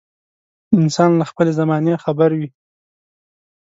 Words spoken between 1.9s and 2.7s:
خبر وي.